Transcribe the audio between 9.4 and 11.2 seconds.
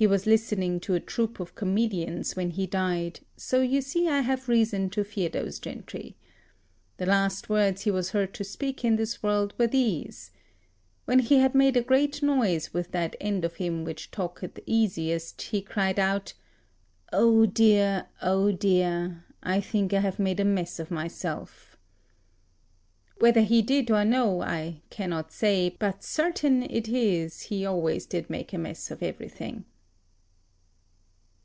were these. When